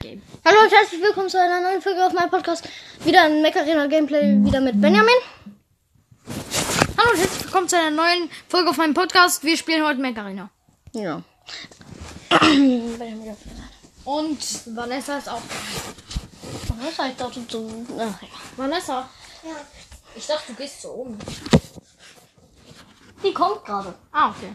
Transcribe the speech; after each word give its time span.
Game. 0.00 0.22
Hallo 0.44 0.60
und 0.62 0.70
herzlich 0.70 1.02
willkommen 1.02 1.28
zu 1.28 1.40
einer 1.40 1.60
neuen 1.60 1.82
Folge 1.82 2.06
auf 2.06 2.12
meinem 2.12 2.30
Podcast. 2.30 2.68
Wieder 3.00 3.22
ein 3.22 3.42
Mac 3.42 3.56
Arena 3.56 3.88
Gameplay, 3.88 4.38
wieder 4.44 4.60
mit 4.60 4.80
Benjamin. 4.80 5.12
Hallo 6.96 7.10
und 7.10 7.18
herzlich 7.18 7.42
willkommen 7.42 7.68
zu 7.68 7.76
einer 7.76 7.90
neuen 7.90 8.30
Folge 8.48 8.70
auf 8.70 8.76
meinem 8.76 8.94
Podcast. 8.94 9.42
Wir 9.42 9.56
spielen 9.56 9.84
heute 9.84 10.00
Mac 10.00 10.16
Arena. 10.16 10.50
Ja. 10.92 11.20
Und 14.04 14.38
Vanessa 14.76 15.18
ist 15.18 15.28
auch. 15.28 15.42
Was 16.78 17.08
ich 17.08 17.16
dachte 17.16 17.48
zu. 17.48 17.86
Ach 17.98 18.22
ja. 18.22 18.28
Vanessa? 18.56 19.10
Ja. 19.42 19.56
Ich 20.14 20.28
dachte, 20.28 20.52
du 20.52 20.54
gehst 20.54 20.80
so 20.80 20.90
um. 20.90 21.18
Die 23.24 23.34
kommt 23.34 23.64
gerade. 23.64 23.92
Ah, 24.12 24.30
okay. 24.30 24.54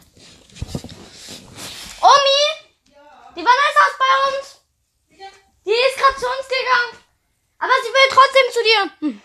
Omi! 2.00 2.96
Die 3.36 3.41
Vanessa 3.41 3.82
ist 3.89 4.00
bei 4.00 4.38
uns! 4.38 4.62
Die 5.74 5.80
ist 5.90 5.98
gerade 5.98 6.20
zu 6.20 6.28
uns 6.28 6.48
gegangen. 6.48 7.04
Aber 7.58 7.72
sie 7.81 7.90
will 7.90 8.09
trotzdem 8.12 8.48
zu 8.52 8.62
dir. 8.64 8.81
Hm. 9.00 9.22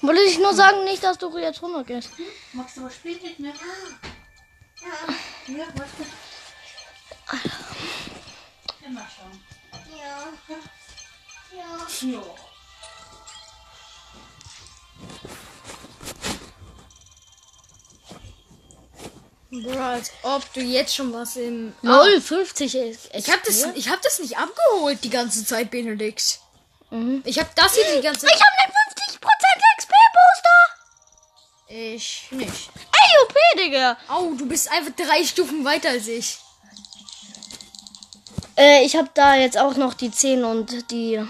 Wollte 0.00 0.22
ich 0.22 0.38
nur 0.38 0.54
sagen, 0.54 0.84
nicht, 0.84 1.04
dass 1.04 1.18
du 1.18 1.36
jetzt 1.36 1.60
runter 1.60 1.84
gehst. 1.84 2.10
Magst 2.54 2.78
du 2.78 2.84
was 2.84 2.94
spielen 2.94 3.20
mit 3.22 3.38
mir? 3.38 3.52
Ja. 3.52 3.54
Ja, 5.54 5.66
magst 5.76 5.98
du? 5.98 6.04
Ja, 8.82 8.88
mal 8.88 9.06
schauen. 9.14 9.44
Ja. 9.98 10.32
Ja. 11.52 12.22
Bro, 19.62 19.78
als 19.78 20.10
ob 20.22 20.52
du 20.52 20.60
jetzt 20.60 20.94
schon 20.96 21.12
was 21.12 21.36
im. 21.36 21.74
Lol, 21.82 22.20
50 22.20 22.74
ist. 22.74 23.08
Ich 23.14 23.30
hab 23.30 23.42
das, 23.44 23.64
ich 23.74 23.88
hab 23.88 24.02
das 24.02 24.18
nicht 24.18 24.36
abgeholt 24.36 24.98
die 25.04 25.10
ganze 25.10 25.44
Zeit, 25.44 25.70
Benedikt. 25.70 26.40
Mhm. 26.90 27.22
Ich 27.24 27.38
hab 27.38 27.54
das 27.54 27.74
hier 27.74 27.84
die 27.96 28.02
ganze 28.02 28.26
Ich 28.26 28.32
Zeit. 28.32 28.40
habe 28.40 28.72
den 28.72 29.18
50% 29.18 29.18
XP-Booster. 29.78 30.58
Ich 31.68 32.26
nicht. 32.30 32.70
Ey, 32.92 33.22
OP, 33.22 33.34
Digga. 33.58 33.96
Au, 34.08 34.30
du 34.34 34.46
bist 34.46 34.70
einfach 34.70 34.92
drei 34.96 35.24
Stufen 35.24 35.64
weiter 35.64 35.90
als 35.90 36.08
ich. 36.08 36.38
Äh, 38.56 38.84
ich 38.84 38.96
habe 38.96 39.08
da 39.14 39.34
jetzt 39.36 39.58
auch 39.58 39.74
noch 39.76 39.94
die 39.94 40.10
10 40.10 40.44
und 40.44 40.90
die. 40.90 41.20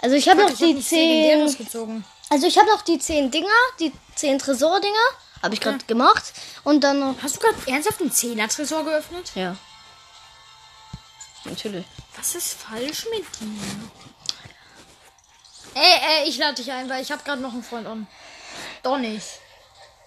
Also 0.00 0.16
ich 0.16 0.28
habe 0.28 0.40
noch 0.42 0.48
Ich 0.48 0.54
hab 0.54 0.58
die 0.58 0.74
nichts 0.74 0.88
10. 0.90 0.98
Legendäres 1.22 1.58
gezogen. 1.58 2.04
Also 2.30 2.46
ich 2.46 2.58
habe 2.58 2.68
noch 2.68 2.82
die 2.82 2.98
10 2.98 3.30
Dinger, 3.30 3.48
die 3.78 3.92
10 4.16 4.38
Tresor-Dinger. 4.38 4.96
Habe 5.42 5.54
ich 5.54 5.60
gerade 5.60 5.84
gemacht. 5.86 6.32
Und 6.62 6.82
dann 6.82 7.00
noch. 7.00 7.16
Hast 7.22 7.36
du 7.36 7.40
gerade 7.40 7.56
ernsthaft 7.66 8.00
einen 8.00 8.12
Zehner-Tresor 8.12 8.84
geöffnet? 8.84 9.32
Ja. 9.34 9.56
Natürlich. 11.44 11.84
Was 12.16 12.34
ist 12.36 12.54
falsch 12.54 13.06
mit 13.10 13.24
dir? 13.40 13.90
Ey, 15.74 16.00
ey, 16.22 16.28
ich 16.28 16.38
lade 16.38 16.54
dich 16.54 16.70
ein, 16.70 16.88
weil 16.88 17.02
ich 17.02 17.10
habe 17.10 17.24
gerade 17.24 17.42
noch 17.42 17.52
einen 17.52 17.64
Freund 17.64 17.86
an. 17.86 18.06
Doch 18.82 18.98
nicht. 18.98 19.26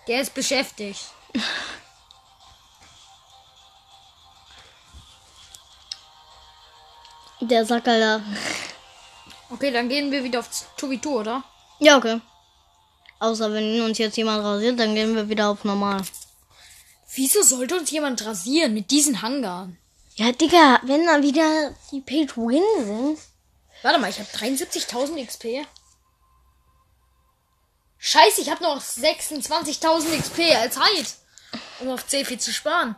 Der 0.07 0.21
ist 0.21 0.33
beschäftigt. 0.33 1.01
Der 7.41 7.65
Sackerl 7.65 7.99
da. 7.99 8.21
Okay, 9.49 9.71
dann 9.71 9.89
gehen 9.89 10.09
wir 10.11 10.23
wieder 10.23 10.39
auf 10.39 10.49
2v2, 10.49 11.07
oder? 11.07 11.43
Ja, 11.79 11.97
okay. 11.97 12.21
Außer 13.19 13.51
wenn 13.53 13.81
uns 13.81 13.97
jetzt 13.97 14.17
jemand 14.17 14.43
rasiert, 14.43 14.79
dann 14.79 14.95
gehen 14.95 15.15
wir 15.15 15.29
wieder 15.29 15.49
auf 15.49 15.63
normal. 15.63 16.01
Wieso 17.13 17.41
sollte 17.41 17.77
uns 17.77 17.91
jemand 17.91 18.25
rasieren 18.25 18.73
mit 18.73 18.91
diesen 18.91 19.21
Hangaren? 19.21 19.77
Ja, 20.15 20.31
Digga, 20.31 20.79
wenn 20.83 21.05
da 21.05 21.21
wieder 21.21 21.73
die 21.91 22.01
Pay 22.01 22.25
to 22.25 22.47
Win 22.47 22.63
sind. 22.85 23.19
Warte 23.83 23.99
mal, 23.99 24.09
ich 24.09 24.19
habe 24.19 24.29
73.000 24.29 25.25
XP. 25.25 25.67
Scheiße, 27.97 28.41
ich 28.41 28.49
habe 28.49 28.63
noch 28.63 28.81
26.000 28.81 30.19
XP 30.19 30.55
als 30.55 30.77
Halt, 30.77 31.15
um 31.79 31.89
auf 31.89 32.05
C4 32.05 32.37
zu 32.37 32.53
sparen. 32.53 32.95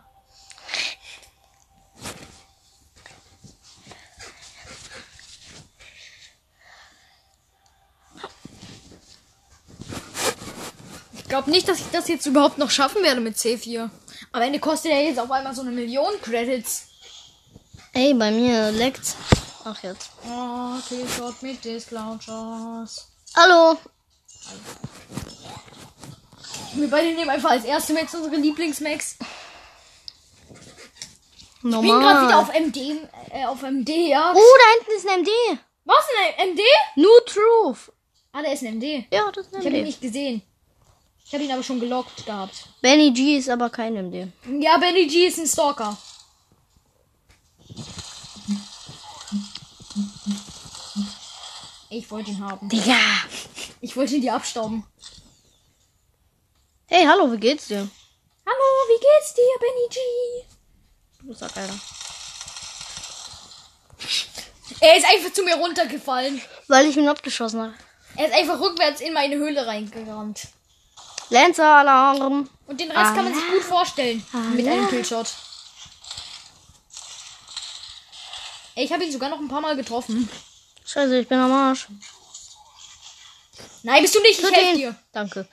Ich 11.28 11.30
glaube 11.30 11.52
nicht, 11.52 11.68
dass 11.68 11.80
ich 11.82 11.92
das 11.92 12.08
jetzt 12.08 12.26
überhaupt 12.26 12.58
noch 12.58 12.72
schaffen 12.72 13.04
werde 13.04 13.20
mit 13.20 13.36
C4. 13.36 13.90
Am 14.32 14.42
Ende 14.42 14.60
kostet 14.60 14.94
er 14.94 15.04
jetzt 15.04 15.20
auf 15.20 15.30
einmal 15.30 15.54
so 15.54 15.60
eine 15.62 15.72
Million 15.72 16.14
Credits. 16.22 16.88
Ey, 17.92 18.14
bei 18.14 18.32
mir 18.32 18.72
leckt's. 18.72 19.18
Ach 19.66 19.78
jetzt. 19.84 20.10
Oh, 20.26 20.76
T-Shot 20.88 21.44
mit 21.44 21.66
Disclosures. 21.66 23.10
Hallo. 23.36 23.78
Wir 26.76 26.90
beide 26.90 27.14
nehmen 27.14 27.30
einfach 27.30 27.50
als 27.52 27.66
erste 27.66 27.92
Max 27.92 28.16
unsere 28.16 28.38
Lieblingsmax. 28.38 29.18
Ich 30.48 31.62
bin 31.62 31.72
Normal. 31.72 32.00
gerade 32.00 32.28
wieder 32.28 32.40
auf 32.40 32.54
MD, 32.54 33.02
äh, 33.34 33.46
auf 33.48 33.62
MD, 33.64 33.90
ja. 34.12 34.32
Oh, 34.34 34.40
da 34.40 34.78
hinten 34.78 34.92
ist 34.96 35.10
ein 35.10 35.20
MD. 35.24 35.60
Was 35.84 36.06
ein 36.40 36.52
MD? 36.52 36.62
New 36.96 37.20
Truth. 37.26 37.92
Ah, 38.32 38.42
der 38.42 38.54
ist 38.54 38.64
ein 38.64 38.76
MD. 38.80 39.06
Ja, 39.12 39.30
das 39.34 39.48
ist 39.48 39.54
ein 39.56 39.60
Ich 39.60 39.66
habe 39.66 39.76
ihn 39.76 39.82
MD. 39.82 39.88
nicht 39.88 40.00
gesehen. 40.02 40.42
Ich 41.28 41.34
habe 41.34 41.44
ihn 41.44 41.52
aber 41.52 41.62
schon 41.62 41.82
gelockt 41.82 42.26
gehabt. 42.26 42.70
Benny 42.80 43.12
G 43.12 43.38
ist 43.38 43.50
aber 43.50 43.70
kein 43.70 43.96
MD. 43.96 44.30
Ja, 44.62 44.78
Benny 44.78 45.08
G 45.08 45.28
ist 45.28 45.38
ein 45.38 45.46
Stalker. 45.46 45.98
Ich 51.90 52.10
wollte 52.10 52.32
ihn 52.32 52.40
haben. 52.40 52.70
Digga. 52.70 52.96
Ich 53.82 53.98
wollte 53.98 54.16
ihn 54.16 54.22
dir 54.22 54.36
abstauben. 54.36 54.86
Hey, 56.86 57.06
hallo, 57.06 57.30
wie 57.30 57.40
geht's 57.40 57.68
dir? 57.68 57.90
Hallo, 58.46 58.88
wie 58.88 59.02
geht's 59.02 59.34
dir, 59.34 59.44
Benny 59.60 59.90
G? 59.90 60.00
Du 61.24 61.34
Sack, 61.34 61.58
Alter. 61.58 61.78
Er 64.80 64.98
ist 64.98 65.06
einfach 65.06 65.34
zu 65.34 65.44
mir 65.44 65.58
runtergefallen. 65.58 66.42
Weil 66.70 66.86
ich 66.86 66.96
ihn 66.96 67.10
abgeschossen 67.10 67.62
habe. 67.62 67.74
Er 68.16 68.28
ist 68.28 68.34
einfach 68.34 68.62
rückwärts 68.62 69.02
in 69.02 69.12
meine 69.12 69.36
Höhle 69.36 69.68
reingerannt. 69.68 70.48
Lancer-Alarm. 71.30 72.50
Und 72.68 72.80
den 72.80 72.92
Rest 72.92 73.16
kann 73.16 73.24
man 73.24 73.34
sich 73.34 73.48
gut 73.48 73.64
vorstellen. 73.64 74.26
Mit 74.54 74.68
einem 74.68 74.88
Killshot. 74.90 75.28
Ey, 78.76 78.86
ich 78.86 78.92
habe 78.94 79.04
ihn 79.04 79.12
sogar 79.12 79.30
noch 79.30 79.40
ein 79.40 79.48
paar 79.48 79.62
Mal 79.62 79.76
getroffen. 79.76 80.30
Scheiße, 80.86 81.20
ich 81.20 81.28
bin 81.28 81.40
am 81.40 81.52
Arsch. 81.52 81.88
Nein, 83.84 84.02
bist 84.02 84.16
du 84.16 84.22
nicht. 84.22 84.40
Ich 84.40 84.52
helfe 84.52 84.78
dir. 84.78 84.96
Danke. 85.12 85.48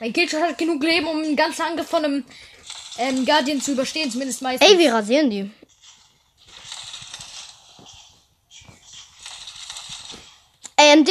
Mein 0.00 0.12
Killshot 0.12 0.40
hat 0.40 0.58
genug 0.58 0.82
Leben, 0.82 1.06
um 1.06 1.18
einen 1.18 1.36
ganzen 1.36 1.62
Angriff 1.62 1.88
von 1.88 2.04
einem 2.04 2.24
ähm, 2.98 3.24
Guardian 3.26 3.60
zu 3.60 3.72
überstehen. 3.72 4.10
Zumindest 4.10 4.42
meistens. 4.42 4.70
Ey, 4.70 4.78
wir 4.78 4.92
rasieren 4.92 5.30
die. 5.30 5.50
AMD. 10.76 11.10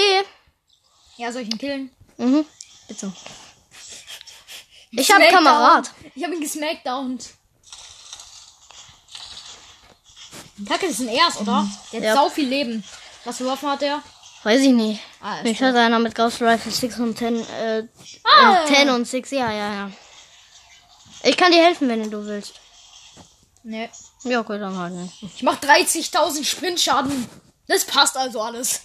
Ja, 1.17 1.31
soll 1.31 1.43
ich 1.43 1.49
ihn 1.49 1.57
killen? 1.57 1.91
Mhm. 2.17 2.45
Bitte. 2.87 3.13
Ich 4.95 5.09
hab 5.11 5.17
Smackdown. 5.17 5.43
Kamerad. 5.43 5.91
Ich 6.15 6.23
habe 6.23 6.35
ihn 6.35 6.41
gesmackdownt. 6.41 7.29
Kacke, 10.67 10.87
das 10.87 10.99
ist 10.99 11.01
ein 11.01 11.07
Ers, 11.09 11.37
oder? 11.37 11.67
Der 11.91 11.99
hat 11.99 12.05
Ja. 12.07 12.13
sau 12.15 12.29
viel 12.29 12.47
Leben. 12.47 12.83
Was 13.25 13.37
für 13.37 13.45
Waffen 13.47 13.69
hat 13.69 13.81
der? 13.81 14.01
Weiß 14.43 14.61
ich 14.61 14.71
nicht. 14.71 14.99
Ah, 15.21 15.41
Mich 15.41 15.61
hat 15.61 15.75
einer 15.75 15.99
mit 15.99 16.13
Ghost 16.15 16.41
Rifle 16.41 16.71
6 16.71 16.99
und 16.99 17.17
10, 17.17 17.39
äh, 17.49 17.87
Ah. 18.23 18.63
äh, 18.63 18.67
10 18.67 18.89
und 18.89 19.05
6, 19.05 19.31
ja, 19.31 19.51
ja, 19.51 19.73
ja. 19.73 19.91
Ich 21.23 21.37
kann 21.37 21.51
dir 21.51 21.63
helfen, 21.63 21.87
wenn 21.89 22.09
du 22.11 22.25
willst. 22.25 22.53
Nee. 23.63 23.89
Ja, 24.25 24.41
okay, 24.41 24.59
dann 24.59 24.77
halt 24.77 24.93
nicht. 24.93 25.23
Ich 25.23 25.43
mach 25.43 25.55
30.000 25.59 26.43
Sprintschaden. 26.45 27.27
Das 27.67 27.85
passt 27.85 28.17
also 28.17 28.41
alles. 28.41 28.81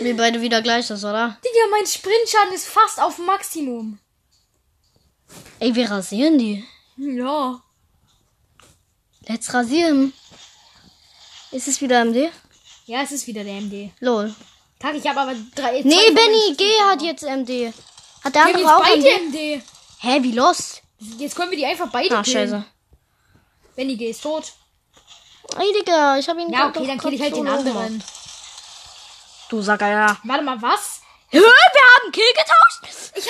Wir 0.00 0.16
beide 0.16 0.40
wieder 0.40 0.62
gleich 0.62 0.86
das, 0.88 1.04
oder? 1.04 1.36
Digga, 1.44 1.66
mein 1.70 1.86
Sprintschaden 1.86 2.54
ist 2.54 2.66
fast 2.66 2.98
auf 2.98 3.18
Maximum. 3.18 3.98
Ey, 5.60 5.74
wir 5.74 5.90
rasieren 5.90 6.38
die. 6.38 6.64
Ja. 6.96 7.60
Let's 9.28 9.52
rasieren. 9.54 10.12
Ist 11.52 11.68
es 11.68 11.80
wieder 11.80 12.04
MD? 12.04 12.30
Ja, 12.86 13.02
es 13.02 13.12
ist 13.12 13.26
wieder 13.26 13.44
der 13.44 13.60
MD. 13.60 13.90
Lol. 14.00 14.34
Kack, 14.80 14.94
ich 14.96 15.06
habe 15.06 15.20
aber 15.20 15.34
drei. 15.54 15.80
Nee, 15.82 16.10
Benny 16.10 16.54
G 16.56 16.64
hat 16.90 17.02
jetzt 17.02 17.22
MD. 17.22 17.72
Hat 18.24 18.34
der 18.34 18.42
andere 18.46 18.62
jetzt 18.62 18.70
auch 18.72 18.80
beide 18.82 19.00
MD? 19.00 19.56
MD. 19.56 19.62
Hä, 20.00 20.22
wie 20.22 20.32
lost? 20.32 20.82
Jetzt 21.18 21.36
können 21.36 21.50
wir 21.50 21.58
die 21.58 21.66
einfach 21.66 21.90
beide 21.90 22.16
Ah, 22.18 22.22
killen. 22.22 22.48
scheiße. 22.50 22.64
Benny 23.76 23.96
G 23.96 24.10
ist 24.10 24.22
tot. 24.22 24.52
Ey, 25.58 25.72
Digga, 25.72 26.18
ich 26.18 26.28
hab 26.28 26.38
ihn 26.38 26.50
Ja, 26.50 26.68
okay, 26.68 26.86
dann 26.86 26.98
kill 26.98 27.12
ich 27.14 27.20
halt 27.20 27.36
den 27.36 27.46
anderen. 27.46 28.02
Du 29.48 29.60
Sacker, 29.60 29.88
ja. 29.88 30.18
Warte 30.24 30.44
mal, 30.44 30.60
was? 30.62 31.00
Hä, 31.28 31.38
wir 31.38 31.44
haben 31.46 32.12
Kill 32.12 32.24
getauscht 32.34 33.21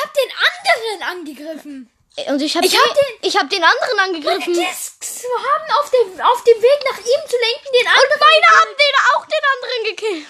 anderen 1.03 1.27
angegriffen. 1.27 1.91
Äh, 2.17 2.33
und 2.33 2.43
ich 2.43 2.57
habe 2.57 2.67
ich, 2.67 2.77
hab 2.77 2.95
den, 2.95 3.29
ich 3.29 3.37
hab 3.37 3.49
den 3.49 3.63
anderen 3.63 3.99
angegriffen. 3.99 4.55
Die 4.55 4.61
haben 4.61 5.81
auf 5.81 5.91
dem, 5.91 6.21
auf 6.21 6.45
dem 6.45 6.63
Weg 6.63 6.85
nach 6.91 6.99
ihm 6.99 7.29
zu 7.29 7.37
lenken 7.37 7.73
den 7.73 7.87
anderen. 7.87 8.11
Und 8.13 8.21
meine 8.21 8.61
haben 8.61 8.75
den 8.83 8.95
auch 9.15 9.27
den 9.27 9.45
anderen 9.55 9.97
gekillt. 9.97 10.27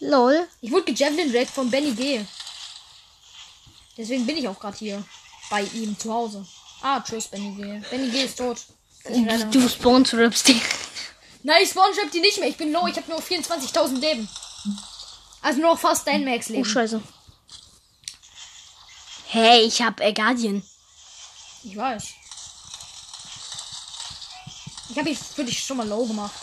Lol. 0.00 0.48
Ich 0.60 0.70
wurde 0.70 0.84
gejavelin 0.84 1.30
Red 1.30 1.48
von 1.48 1.70
Benny 1.70 1.92
G. 1.92 2.24
Deswegen 3.96 4.26
bin 4.26 4.36
ich 4.36 4.48
auch 4.48 4.58
gerade 4.58 4.76
hier. 4.76 5.04
Bei 5.50 5.62
ihm 5.62 5.98
zu 5.98 6.12
Hause. 6.12 6.46
Ah, 6.82 7.00
tschüss, 7.00 7.28
Benny 7.28 7.54
G. 7.54 7.80
Benny 7.90 8.10
G 8.10 8.24
ist 8.24 8.38
tot. 8.38 8.58
Du, 9.50 9.68
spawnst 9.68 10.14
die. 10.48 10.60
Nein, 11.42 11.62
ich 11.62 11.70
spawn 11.70 11.92
die 12.12 12.20
nicht 12.20 12.38
mehr. 12.38 12.48
Ich 12.48 12.56
bin 12.56 12.72
low. 12.72 12.86
Ich 12.86 12.96
habe 12.96 13.10
nur 13.10 13.20
24.000 13.20 14.00
Leben. 14.00 14.28
Also 15.42 15.60
nur 15.60 15.76
fast 15.76 16.06
dein 16.06 16.24
Max 16.24 16.48
Leben. 16.48 16.62
Oh, 16.62 16.64
scheiße. 16.64 17.02
Hey, 19.34 19.62
ich 19.62 19.82
hab 19.82 20.00
äh, 20.00 20.12
Guardian. 20.12 20.62
ich 21.64 21.76
weiß. 21.76 22.04
Ich 24.90 24.96
habe 24.96 25.08
ihn 25.08 25.16
für 25.16 25.42
dich 25.42 25.58
schon 25.58 25.76
mal 25.78 25.88
low 25.88 26.06
gemacht. 26.06 26.40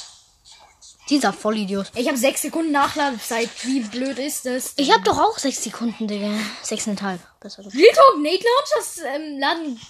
Dieser 1.10 1.32
Vollidiot. 1.32 1.90
Ich 1.96 2.06
habe 2.10 2.18
6 2.18 2.42
Sekunden 2.42 2.74
Nachladezeit. 2.74 3.50
Wie 3.64 3.80
blöd 3.80 4.20
ist 4.20 4.46
das? 4.46 4.74
Ich 4.76 4.92
hab 4.92 5.06
doch 5.06 5.18
auch 5.18 5.38
sechs 5.38 5.64
Sekunden, 5.64 6.06
Digga. 6.06 6.34
Sechseinhalb. 6.64 7.22
Besser 7.40 7.64
gesagt. 7.64 7.82
Real 7.82 7.96
Talk, 7.96 8.18
Nate 8.22 8.44
Launch, 8.44 8.70
das 8.76 8.98
ähm, 8.98 9.40
Laden. 9.40 9.82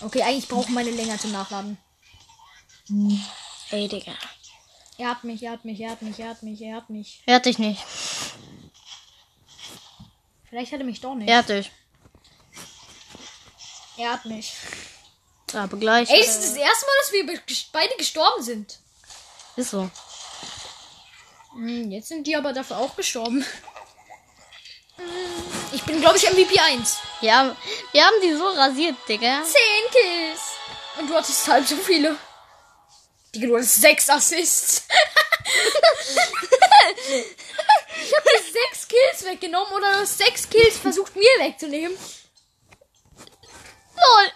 Okay, 0.00 0.22
eigentlich 0.22 0.48
brauchen 0.48 0.74
meine 0.74 0.90
länger 0.90 1.18
zum 1.18 1.30
Nachladen. 1.30 1.78
Hey, 3.68 3.86
Digga. 3.86 4.14
Er 4.98 5.10
hat 5.10 5.22
mich, 5.22 5.44
er 5.44 5.52
hat 5.52 5.64
mich, 5.64 5.78
er 5.78 5.92
hat 5.92 6.02
mich, 6.02 6.18
er 6.18 6.30
hat 6.30 6.42
mich, 6.42 6.60
er 6.60 6.74
hat 6.74 6.90
mich. 6.90 7.22
Er 7.24 7.36
hat 7.36 7.46
dich 7.46 7.60
nicht. 7.60 7.84
Vielleicht 10.50 10.72
hat 10.72 10.80
er 10.80 10.86
mich 10.86 11.00
doch 11.00 11.14
nicht. 11.14 11.28
Er 11.28 11.38
hat 11.38 11.48
dich. 11.48 11.70
Er 13.96 14.12
hat 14.12 14.24
mich. 14.24 14.52
Aber 15.54 15.76
gleich. 15.76 16.08
Ey, 16.10 16.20
es 16.20 16.28
ist 16.36 16.42
das 16.50 16.56
erste 16.56 16.86
Mal, 16.86 16.92
dass 17.02 17.12
wir 17.12 17.40
beide 17.72 17.94
gestorben 17.96 18.42
sind. 18.42 18.78
Ist 19.56 19.70
so. 19.70 19.90
Hm, 21.52 21.90
Jetzt 21.90 22.08
sind 22.08 22.26
die 22.26 22.34
aber 22.36 22.52
dafür 22.54 22.78
auch 22.78 22.96
gestorben. 22.96 23.44
Hm, 24.96 25.04
Ich 25.72 25.82
bin, 25.82 26.00
glaube 26.00 26.16
ich, 26.16 26.30
MVP 26.30 26.58
1. 26.58 26.96
Ja, 27.20 27.54
wir 27.92 28.04
haben 28.04 28.20
die 28.22 28.32
so 28.34 28.46
rasiert, 28.48 28.96
Digga. 29.08 29.42
10 29.42 29.52
Kills. 29.90 30.40
Und 30.98 31.08
du 31.10 31.14
hattest 31.14 31.46
halb 31.48 31.66
so 31.66 31.76
viele. 31.76 32.16
Digga, 33.34 33.46
du 33.48 33.56
hattest 33.56 33.80
6 33.82 34.08
Assists. 34.10 34.86
ich 38.02 38.14
hab 38.14 38.24
dir 38.24 38.42
6 38.70 38.88
Kills 38.88 39.24
weggenommen 39.24 39.72
oder 39.74 39.92
du 39.92 39.98
hast 40.00 40.18
6 40.18 40.48
Kills 40.50 40.78
versucht 40.78 41.14
mir 41.16 41.28
wegzunehmen. 41.40 41.96
Lol. 43.94 44.32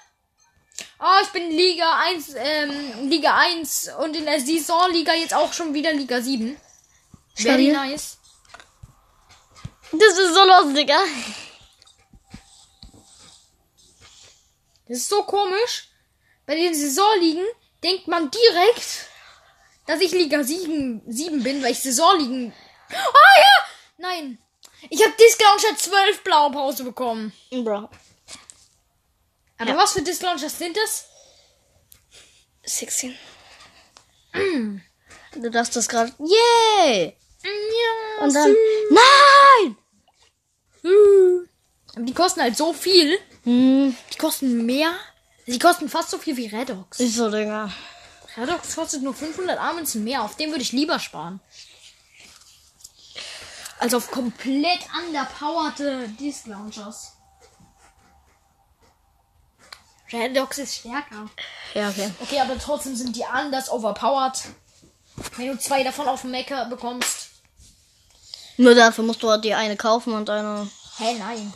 Oh, 1.09 1.23
ich 1.23 1.29
bin 1.29 1.53
Liga 1.53 2.01
1, 2.01 2.35
ähm, 2.37 3.09
Liga 3.09 3.37
1 3.37 3.91
und 4.01 4.17
in 4.17 4.25
der 4.25 4.41
Saisonliga 4.41 5.15
jetzt 5.15 5.35
auch 5.35 5.53
schon 5.53 5.73
wieder 5.73 5.93
Liga 5.93 6.21
7. 6.21 6.57
Very 7.37 7.69
nice. 7.69 8.19
Das 9.93 10.19
ist 10.19 10.35
so 10.35 10.45
los, 10.45 10.75
Digga. 10.75 10.99
Das 14.89 14.99
ist 14.99 15.09
so 15.09 15.23
komisch. 15.23 15.91
Bei 16.45 16.57
den 16.57 16.75
Saisonligen 16.75 17.45
denkt 17.85 18.09
man 18.09 18.29
direkt, 18.29 19.07
dass 19.87 20.01
ich 20.01 20.11
Liga 20.11 20.43
7, 20.43 21.03
7 21.07 21.41
bin, 21.45 21.63
weil 21.63 21.71
ich 21.71 21.81
Saisonligen. 21.81 22.53
Ah 22.91 23.39
ja! 23.39 23.67
Nein. 23.99 24.39
Ich 24.91 25.01
habe 25.05 25.15
Disclauncher 25.15 25.77
12 25.77 26.25
blaue 26.25 26.51
Pause 26.51 26.83
bekommen. 26.83 27.33
Bro. 27.53 27.91
Aber 29.59 29.71
Ja. 29.71 29.77
was 29.77 29.93
für 29.93 30.03
Disclaunchers 30.03 30.59
sind 30.59 30.77
das? 30.77 31.07
16. 32.65 33.17
Du 35.35 35.51
darfst 35.51 35.75
das 35.77 35.89
gerade. 35.89 36.13
Yay! 36.19 37.17
Ja. 37.43 38.25
Und 38.25 38.35
dann. 38.35 38.55
Nein! 38.91 39.77
Aber 41.95 42.05
die 42.05 42.15
kosten 42.15 42.41
halt 42.43 42.57
so 42.57 42.73
viel. 42.73 43.19
Hm, 43.45 43.97
Die 44.13 44.19
kosten 44.19 44.67
mehr. 44.67 44.93
Die 45.47 45.59
kosten 45.59 45.89
fast 45.89 46.11
so 46.11 46.19
viel 46.19 46.37
wie 46.37 46.47
Redox. 46.49 46.99
ist 47.01 47.15
so, 47.15 47.31
Digga. 47.31 47.73
Redox 48.37 48.75
kostet 48.75 49.03
nur 49.03 49.15
500 49.15 49.59
Armenzen 49.59 50.05
mehr. 50.05 50.23
Auf 50.23 50.37
dem 50.37 50.51
würde 50.51 50.63
ich 50.63 50.73
lieber 50.73 50.99
sparen. 50.99 51.41
Als 53.79 53.95
auf 53.95 54.11
komplett 54.11 54.81
underpowerte 55.07 56.09
Disc 56.21 56.47
Launchers. 56.47 57.13
Redox 60.13 60.59
ist 60.59 60.77
stärker. 60.77 61.29
Ja, 61.75 61.89
okay. 61.89 62.11
Okay, 62.21 62.41
aber 62.41 62.59
trotzdem 62.59 62.95
sind 62.97 63.17
die 63.17 63.25
anders 63.25 63.69
overpowered. 63.71 64.41
Wenn 65.37 65.49
du 65.49 65.59
zwei 65.59 65.83
davon 65.83 66.09
auf 66.09 66.21
dem 66.23 66.31
Mecker 66.31 66.67
bekommst. 66.67 67.31
Nur 68.57 68.75
dafür 68.75 69.05
musst 69.05 69.23
du 69.23 69.31
halt 69.31 69.45
die 69.45 69.55
eine 69.55 69.77
kaufen 69.77 70.15
und 70.15 70.31
eine. 70.31 70.69
Hä, 70.99 71.15
nein. 71.19 71.53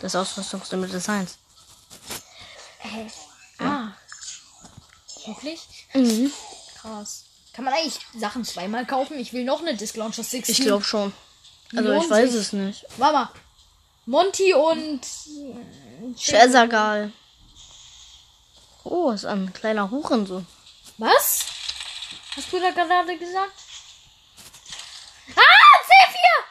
Das 0.00 0.14
Ausrüstungslimit 0.14 0.92
des 0.92 1.08
Eins. 1.08 1.38
Hä? 2.78 3.06
Ah. 3.58 3.88
Wirklich? 5.26 5.60
Mhm. 5.94 6.32
Krass. 6.80 7.24
Kann 7.52 7.64
man 7.64 7.74
eigentlich 7.74 7.98
Sachen 8.16 8.44
zweimal 8.44 8.86
kaufen? 8.86 9.18
Ich 9.18 9.32
will 9.32 9.44
noch 9.44 9.60
eine 9.60 9.76
Disc 9.76 9.96
Launcher 9.96 10.22
16. 10.22 10.52
Ich 10.54 10.60
glaube 10.62 10.84
schon. 10.84 11.12
Also 11.76 11.90
Lohnt 11.90 12.04
ich 12.04 12.10
weiß 12.10 12.32
sich. 12.32 12.40
es 12.40 12.52
nicht. 12.52 12.86
Warte 12.96 13.14
mal. 13.14 13.28
Monty 14.06 14.54
und. 14.54 15.00
Schäsergal. 16.18 17.12
Oh, 18.84 19.10
ist 19.10 19.26
ein 19.26 19.52
kleiner 19.52 19.90
Hurensohn. 19.90 20.46
Was? 20.98 21.46
Hast 22.36 22.52
du 22.52 22.60
da 22.60 22.70
gerade 22.70 23.18
gesagt? 23.18 23.52
Ah, 25.36 25.76
C4! 25.88 26.44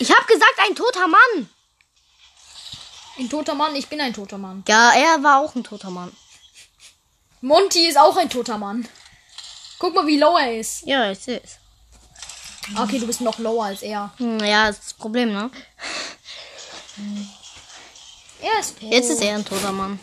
Ich 0.00 0.10
hab 0.10 0.26
gesagt, 0.26 0.58
ein 0.58 0.74
toter 0.74 1.06
Mann. 1.06 1.48
Ein 3.18 3.30
toter 3.30 3.54
Mann, 3.54 3.76
ich 3.76 3.88
bin 3.88 4.00
ein 4.00 4.12
toter 4.12 4.38
Mann. 4.38 4.64
Ja, 4.68 4.92
er 4.92 5.22
war 5.22 5.40
auch 5.40 5.54
ein 5.54 5.64
toter 5.64 5.90
Mann. 5.90 6.14
Monty 7.40 7.86
ist 7.86 7.98
auch 7.98 8.16
ein 8.16 8.28
toter 8.28 8.58
Mann. 8.58 8.88
Guck 9.78 9.94
mal, 9.94 10.06
wie 10.06 10.18
low 10.18 10.36
er 10.36 10.58
ist. 10.58 10.82
Ja, 10.86 11.10
ich 11.10 11.18
sehe 11.18 11.40
es. 11.42 11.58
Okay, 12.76 12.98
du 12.98 13.06
bist 13.06 13.20
noch 13.20 13.38
lower 13.38 13.66
als 13.66 13.82
er. 13.82 14.12
Hm, 14.16 14.40
ja, 14.40 14.68
ist 14.68 14.82
das 14.82 14.94
Problem, 14.94 15.32
ne? 15.32 15.50
Er 18.40 18.60
ist 18.60 18.78
tot. 18.78 18.90
Jetzt 18.90 19.10
ist 19.10 19.20
er 19.22 19.36
ein 19.36 19.44
toter 19.44 19.72
Mann. 19.72 20.00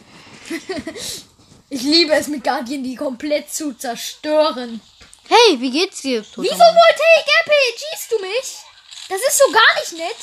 Ich 1.73 1.83
liebe 1.83 2.11
es, 2.11 2.27
mit 2.27 2.43
Guardian 2.43 2.83
die 2.83 2.97
komplett 2.97 3.53
zu 3.53 3.73
zerstören. 3.73 4.81
Hey, 5.29 5.61
wie 5.61 5.71
geht's 5.71 6.01
dir, 6.01 6.21
toter 6.21 6.41
Wieso 6.41 6.57
Mann? 6.57 6.75
Voltaic 6.75 7.25
RPGst 7.45 8.11
du 8.11 8.19
mich? 8.19 8.57
Das 9.07 9.21
ist 9.21 9.37
so 9.37 9.49
gar 9.53 9.79
nicht 9.79 9.93
nett. 9.93 10.17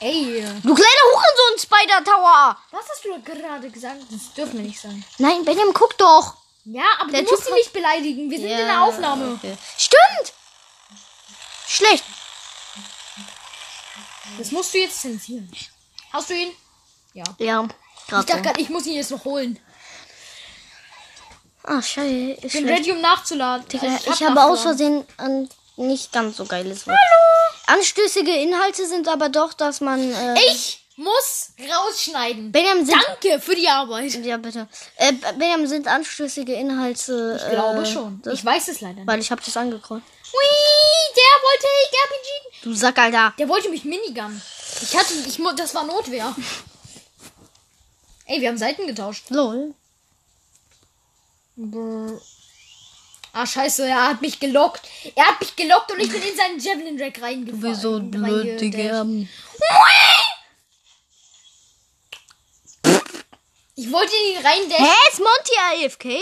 Ey, 0.00 0.44
Du 0.64 0.74
kleiner 0.74 1.04
Hurensohn, 1.12 1.58
Spider 1.60 2.02
Tower! 2.02 2.58
was 2.72 2.88
hast 2.90 3.04
du 3.04 3.22
gerade 3.22 3.70
gesagt? 3.70 4.02
Das 4.10 4.34
dürfen 4.34 4.54
wir 4.54 4.64
nicht 4.64 4.80
sagen. 4.80 5.04
Nein, 5.18 5.44
Benjamin, 5.44 5.72
guck 5.72 5.96
doch! 5.96 6.34
Ja, 6.64 6.82
aber 6.98 7.12
Der 7.12 7.22
du 7.22 7.30
musst 7.30 7.48
ihn 7.48 7.54
nicht 7.54 7.72
beleidigen. 7.72 8.28
Wir 8.30 8.38
sind 8.38 8.50
in 8.50 8.56
der 8.66 8.82
Aufnahme. 8.82 9.34
okay. 9.34 9.56
Stimmt! 9.78 10.32
Schlecht. 11.68 12.04
Das 14.38 14.50
musst 14.50 14.74
du 14.74 14.78
jetzt 14.78 15.00
zensieren. 15.00 15.52
Hast 16.12 16.30
du 16.30 16.34
ihn? 16.34 16.52
Ja. 17.14 17.24
Ja, 17.38 17.68
Ich 18.20 18.26
dachte 18.26 18.26
gerade. 18.26 18.42
gerade, 18.42 18.60
ich 18.60 18.68
muss 18.68 18.86
ihn 18.86 18.94
jetzt 18.94 19.10
noch 19.10 19.24
holen. 19.24 19.58
Ah, 21.64 21.80
scheiße. 21.80 22.38
Ich 22.42 22.52
bin 22.52 22.68
ready, 22.68 22.90
um 22.92 23.00
nachzuladen. 23.00 23.66
Digga, 23.68 23.86
Also, 23.86 24.10
ich, 24.10 24.22
hab 24.22 24.30
habe 24.30 24.42
aus. 24.44 24.62
Versehen 24.62 25.04
ein 25.16 25.48
nicht 25.76 26.12
ganz 26.12 26.36
so 26.36 26.44
geiles 26.44 26.86
Wort. 26.86 26.96
Hallo! 26.96 27.78
Anstößige 27.78 28.32
Inhalte 28.42 28.86
sind 28.86 29.08
aber 29.08 29.28
doch, 29.28 29.52
dass 29.52 29.80
man. 29.80 30.00
Äh, 30.12 30.34
Ich 30.50 30.84
muss 30.96 31.52
rausschneiden. 31.60 32.52
Benjamin 32.52 32.84
sind. 32.84 33.00
Danke 33.06 33.40
für 33.40 33.54
die 33.54 33.68
Arbeit. 33.68 34.12
Ja, 34.24 34.36
bitte. 34.36 34.68
Äh, 34.96 35.12
Benjamin 35.38 35.66
sind 35.66 35.86
anstößige 35.86 36.52
Inhalte. 36.52 37.40
Ich 37.42 37.50
glaube 37.50 37.82
äh, 37.82 37.86
schon. 37.86 38.20
Das, 38.22 38.34
Ich 38.34 38.44
weiß 38.44 38.68
es 38.68 38.80
leider 38.80 38.96
nicht. 38.96 39.06
weil 39.06 39.20
ich 39.20 39.30
habe 39.30 39.40
das 39.44 39.56
angekreuzt. 39.56 40.04
Ui, 40.34 40.48
der 41.16 41.42
wollte 41.42 41.66
RPG. 42.04 42.64
Du 42.64 42.74
Sack, 42.74 42.98
Alter. 42.98 43.34
Der 43.38 43.48
wollte 43.48 43.68
mich 43.68 43.84
Minigun. 43.84 44.40
Ich 44.82 44.96
hatte, 44.96 45.14
ich 45.26 45.38
das 45.56 45.74
war 45.74 45.84
Notwehr. 45.84 46.34
Ey, 48.26 48.40
wir 48.40 48.48
haben 48.48 48.58
Seiten 48.58 48.86
getauscht. 48.86 49.30
Lol. 49.30 49.74
Brr. 51.56 52.20
Ah, 53.34 53.46
scheiße, 53.46 53.86
er 53.86 54.08
hat 54.08 54.20
mich 54.20 54.40
gelockt. 54.40 54.82
Er 55.14 55.26
hat 55.26 55.40
mich 55.40 55.56
gelockt 55.56 55.90
und 55.90 56.00
ich 56.00 56.10
bin 56.10 56.22
in 56.22 56.36
seinen 56.36 56.58
Javelin 56.60 57.00
Rack 57.00 57.22
reingefallen. 57.22 57.62
Wieso 57.62 58.00
blöd, 58.00 58.60
Digga? 58.60 59.06
Ich 63.74 63.90
wollte 63.90 64.12
in 64.14 64.36
ihn 64.36 64.46
reindashen. 64.46 64.84
Hä, 64.84 65.10
ist 65.10 65.18
Monty 65.18 65.86
AFK? 65.86 66.20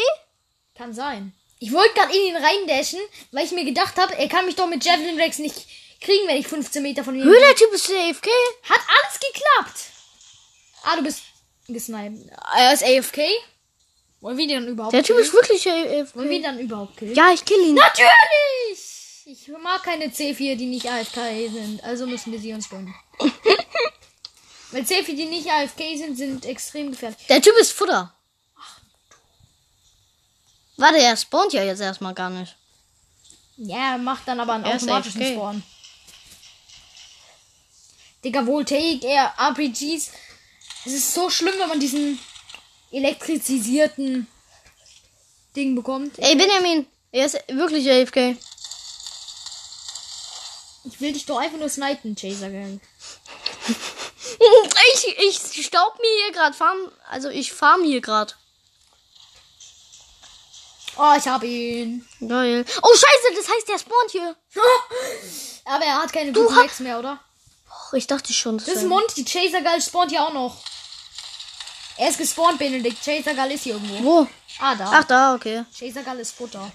Kann 0.76 0.94
sein. 0.94 1.34
Ich 1.58 1.72
wollte 1.72 1.94
gerade 1.94 2.14
in 2.14 2.28
ihn 2.28 2.36
reindashen, 2.36 3.00
weil 3.32 3.44
ich 3.44 3.50
mir 3.50 3.64
gedacht 3.64 3.96
habe, 3.96 4.16
er 4.16 4.28
kann 4.28 4.46
mich 4.46 4.54
doch 4.54 4.68
mit 4.68 4.84
Javelin 4.84 5.20
Racks 5.20 5.38
nicht 5.38 5.66
kriegen, 6.00 6.28
wenn 6.28 6.38
ich 6.38 6.46
15 6.46 6.82
Meter 6.82 7.02
von 7.04 7.14
ihm 7.16 7.24
Hör, 7.24 7.38
der 7.40 7.56
Typ 7.56 7.72
ist 7.72 7.90
AFK? 7.90 8.28
Hat 8.62 8.80
alles 8.88 9.20
geklappt. 9.20 9.80
Ah, 10.84 10.96
du 10.96 11.02
bist 11.02 11.22
gesniped. 11.72 12.30
Er 12.56 12.72
ist 12.72 12.82
AFK. 12.84 13.20
Wollen 14.20 14.36
wir 14.36 14.48
dann 14.48 14.66
überhaupt 14.68 14.92
Der 14.92 15.02
Typ 15.02 15.16
killen? 15.16 15.26
ist 15.26 15.32
wirklich 15.34 15.68
AFK. 15.68 16.16
Wollen 16.16 16.28
wir 16.30 16.42
dann 16.42 16.58
überhaupt 16.58 16.96
killen? 16.96 17.14
Ja, 17.14 17.32
ich 17.32 17.44
kill 17.44 17.58
ihn. 17.60 17.74
Natürlich! 17.74 18.86
Ich 19.26 19.48
mag 19.62 19.82
keine 19.82 20.06
C4, 20.06 20.56
die 20.56 20.66
nicht 20.66 20.86
AFK 20.90 21.16
sind. 21.52 21.82
Also 21.84 22.06
müssen 22.06 22.32
wir 22.32 22.40
sie 22.40 22.52
uns 22.52 22.68
gönnen. 22.68 22.94
Weil 24.72 24.82
C4, 24.82 25.06
die 25.16 25.26
nicht 25.26 25.48
AFK 25.48 25.96
sind, 25.96 26.16
sind 26.16 26.46
extrem 26.46 26.90
gefährlich. 26.90 27.26
Der 27.28 27.40
Typ 27.40 27.54
ist 27.60 27.72
Futter. 27.72 28.12
Warte, 30.76 30.98
er 30.98 31.16
spawnt 31.16 31.52
ja 31.52 31.62
jetzt 31.62 31.80
erstmal 31.80 32.14
gar 32.14 32.30
nicht. 32.30 32.56
Ja, 33.56 33.98
macht 33.98 34.26
dann 34.26 34.40
aber 34.40 34.54
einen 34.54 34.64
Er 34.64 34.76
automatischen. 34.76 35.22
Spawn. 35.22 35.62
Digga, 38.24 38.46
Voltaic, 38.46 39.04
er 39.04 39.32
RPGs. 39.38 40.10
Es 40.86 40.92
ist 40.92 41.14
so 41.14 41.28
schlimm, 41.30 41.54
wenn 41.58 41.68
man 41.68 41.80
diesen 41.80 42.18
elektrisierten 42.90 44.26
Ding 45.54 45.74
bekommt. 45.74 46.18
Ey, 46.18 46.34
Benjamin, 46.36 46.86
er 47.12 47.26
ist 47.26 47.38
wirklich 47.48 47.88
AFK. 47.90 48.36
Ich 50.84 51.00
will 51.00 51.12
dich 51.12 51.26
doch 51.26 51.38
einfach 51.38 51.58
nur 51.58 51.68
snipen, 51.68 52.14
Chaser 52.16 52.50
Gang. 52.50 52.80
Ich, 54.92 55.18
ich 55.18 55.66
staub 55.66 55.98
mir 55.98 56.24
hier 56.24 56.32
gerade 56.32 56.56
farm. 56.56 56.78
Also 57.08 57.28
ich 57.28 57.52
farm 57.52 57.84
hier 57.84 58.00
gerade. 58.00 58.32
Oh, 60.96 61.14
ich 61.18 61.26
hab 61.28 61.42
ihn. 61.42 62.06
Geil. 62.26 62.64
Oh 62.82 62.94
scheiße, 62.94 63.34
das 63.36 63.48
heißt, 63.54 63.68
der 63.68 63.78
spawnt 63.78 64.10
hier. 64.10 64.34
Aber 65.66 65.84
er 65.84 66.02
hat 66.02 66.12
keine 66.12 66.32
guten 66.32 66.48
hast- 66.50 66.56
Max 66.56 66.80
mehr, 66.80 66.98
oder? 66.98 67.20
Och, 67.68 67.92
ich 67.94 68.06
dachte 68.06 68.32
schon. 68.32 68.56
Das 68.58 68.68
ist 68.68 68.76
wäre- 68.76 68.86
Monty. 68.86 69.24
Chaser 69.24 69.60
Gal 69.62 69.80
spawnt 69.82 70.10
hier 70.10 70.22
auch 70.24 70.32
noch. 70.32 70.56
Er 72.00 72.08
ist 72.08 72.16
gespawnt, 72.16 72.58
Benedikt. 72.58 73.04
Chaser 73.04 73.34
Gal 73.34 73.52
ist 73.52 73.64
hier 73.64 73.74
irgendwo. 73.74 74.02
Wo? 74.02 74.28
Ah, 74.58 74.74
da. 74.74 74.90
Ach 74.90 75.04
da, 75.04 75.34
okay. 75.34 75.66
Chaser 75.78 76.02
Gal 76.02 76.18
ist 76.18 76.32
Futter. 76.32 76.72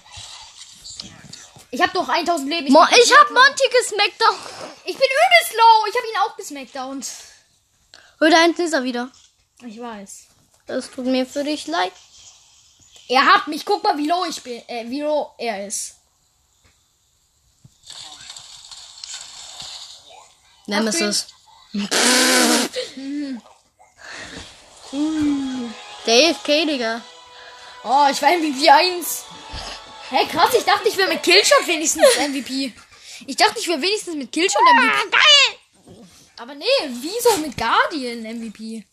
Ich 1.72 1.82
hab 1.82 1.92
noch 1.94 2.08
1000 2.08 2.48
Leben. 2.48 2.72
Mo 2.72 2.86
bin 2.88 2.98
ich 3.02 3.12
hab 3.12 3.28
Monty 3.30 3.64
gesmackt. 3.76 4.20
low. 4.20 4.36
Ich 4.84 4.96
bin 4.96 5.08
übelst 5.16 5.52
low. 5.56 5.86
Ich 5.88 5.96
hab 5.96 6.04
ihn 6.04 6.18
auch 6.20 6.36
gesmackdownt. 6.36 7.06
Oh, 8.20 8.28
da 8.30 8.38
hinten 8.38 8.62
ist 8.62 8.72
er 8.72 8.84
wieder. 8.84 9.10
Ich 9.66 9.80
weiß. 9.80 10.26
Das 10.68 10.92
tut 10.92 11.06
mir 11.06 11.26
für 11.26 11.42
dich 11.42 11.66
leid. 11.66 11.92
Er 13.08 13.26
hat 13.26 13.48
mich. 13.48 13.64
Guck 13.64 13.82
mal, 13.82 13.98
wie 13.98 14.06
low 14.06 14.24
ich 14.26 14.40
bin. 14.44 14.62
Äh, 14.68 14.88
wie 14.88 15.00
low 15.00 15.32
er 15.38 15.66
ist. 15.66 15.96
Nemesis. 20.66 21.26
Der 26.06 26.30
AFK, 26.30 26.66
Digga. 26.66 27.02
Oh, 27.84 28.06
ich 28.10 28.20
war 28.22 28.30
MVP 28.36 28.68
1. 28.68 29.24
Hä, 30.10 30.26
krass. 30.26 30.54
Ich 30.54 30.64
dachte, 30.64 30.88
ich 30.88 30.96
wäre 30.96 31.08
mit 31.08 31.22
Killshot 31.22 31.66
wenigstens 31.66 32.04
MVP. 32.28 32.72
Ich 33.26 33.36
dachte, 33.36 33.58
ich 33.58 33.68
wäre 33.68 33.80
wenigstens 33.80 34.14
mit 34.14 34.30
Killshot 34.30 34.60
MVP. 34.62 35.10
geil! 35.10 35.94
Aber 36.38 36.54
nee, 36.54 36.64
wieso 36.88 37.36
mit 37.38 37.56
Guardian 37.56 38.22
MVP? 38.22 38.84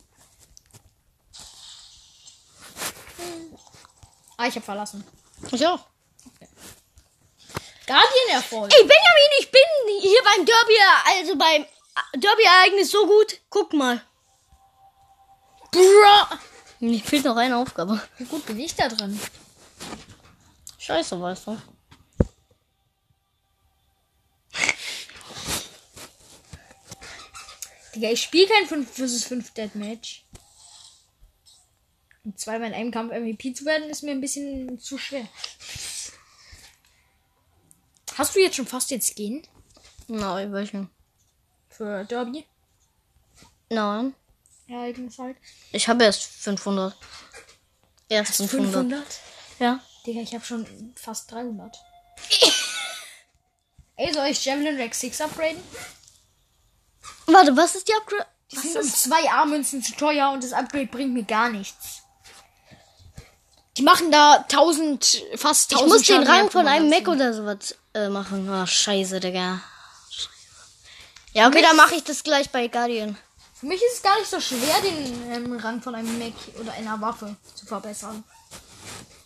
Ah, 4.37 4.47
ich 4.47 4.55
hab 4.55 4.63
verlassen. 4.63 5.03
Ich 5.51 5.67
auch. 5.67 5.79
Guardian 7.85 8.29
Erfolg. 8.31 8.73
Ey, 8.73 8.79
Benjamin, 8.79 9.31
ich 9.39 9.51
bin 9.51 9.61
hier 10.01 10.21
beim 10.23 10.45
Derby, 10.45 10.73
also 11.05 11.35
beim 11.35 11.65
Derby-Ereignis 12.15 12.91
so 12.91 13.05
gut. 13.05 13.39
Guck 13.49 13.73
mal. 13.73 14.01
Bra. 15.73 16.39
Mir 16.79 16.99
fehlt 16.99 17.25
noch 17.25 17.35
eine 17.35 17.57
Aufgabe. 17.57 18.01
Wie 18.17 18.25
gut 18.25 18.45
bin 18.45 18.59
ich 18.59 18.75
da 18.75 18.87
drin? 18.87 19.19
Scheiße, 20.77 21.19
weißt 21.19 21.47
du. 21.47 21.57
Digga, 27.95 28.09
ich 28.09 28.21
spiele 28.21 28.47
kein 28.47 28.67
5 28.67 28.89
vs 28.91 29.23
5 29.25 29.51
Deathmatch. 29.51 30.25
Und 32.25 32.39
zweimal 32.39 32.69
in 32.69 32.73
einem 32.73 32.91
Kampf 32.91 33.13
MVP 33.13 33.53
zu 33.53 33.65
werden, 33.65 33.89
ist 33.89 34.03
mir 34.03 34.11
ein 34.11 34.21
bisschen 34.21 34.79
zu 34.79 34.97
schwer. 34.97 35.27
Hast 38.17 38.35
du 38.35 38.39
jetzt 38.39 38.55
schon 38.55 38.67
fast 38.67 38.91
jetzt 38.91 39.15
gehen 39.15 39.41
Nein, 40.07 40.53
welchen? 40.53 40.89
für 41.69 42.03
Derby? 42.05 42.45
Nein. 43.69 44.13
Ereignis 44.73 45.17
halt. 45.19 45.37
Ich 45.71 45.87
habe 45.87 46.03
erst 46.03 46.23
500. 46.23 46.95
Erst 48.09 48.35
500. 48.37 48.71
500? 48.73 49.05
Ja. 49.59 49.79
Digga, 50.05 50.21
ich 50.21 50.33
habe 50.33 50.43
schon 50.43 50.93
fast 50.95 51.31
300. 51.31 51.77
Ey, 53.95 54.13
soll 54.13 54.27
ich 54.27 54.43
Javelin 54.43 54.79
Rack 54.79 54.95
6 54.95 55.21
upgraden? 55.21 55.61
Warte, 57.27 57.55
was 57.55 57.75
ist 57.75 57.87
die 57.87 57.93
Upgrade? 57.93 58.25
Die 58.51 58.57
sind 58.57 58.75
um 58.77 58.87
zwei 58.87 59.29
A-Münzen 59.31 59.81
zu 59.83 59.93
teuer 59.93 60.31
und 60.31 60.43
das 60.43 60.53
Upgrade 60.53 60.87
bringt 60.87 61.13
mir 61.13 61.23
gar 61.23 61.49
nichts. 61.49 62.01
Die 63.77 63.81
machen 63.81 64.11
da 64.11 64.45
1000, 64.49 65.23
fast 65.35 65.71
1000 65.71 65.71
Ich 65.71 65.87
muss 65.87 65.97
den 66.01 66.05
Schaden 66.05 66.23
mehr 66.23 66.33
Rang 66.35 66.51
von 66.51 66.67
einem 66.67 66.89
Mac 66.89 67.07
oder 67.07 67.33
sowas 67.33 67.75
äh, 67.93 68.09
machen. 68.09 68.47
Ah, 68.49 68.67
scheiße, 68.67 69.19
Digga. 69.19 69.61
Ja, 71.33 71.47
okay, 71.47 71.63
dann 71.63 71.75
mache 71.75 71.95
ich 71.95 72.03
das 72.03 72.23
gleich 72.23 72.51
bei 72.51 72.67
Guardian. 72.67 73.17
Für 73.63 73.69
mich 73.69 73.81
ist 73.81 73.93
es 73.93 74.01
gar 74.01 74.19
nicht 74.19 74.29
so 74.29 74.41
schwer, 74.41 74.81
den 74.81 75.31
ähm, 75.31 75.57
Rang 75.57 75.81
von 75.81 75.95
einem 75.95 76.19
Mac 76.19 76.33
oder 76.59 76.73
einer 76.73 76.99
Waffe 76.99 77.37
zu 77.55 77.65
verbessern. 77.65 78.21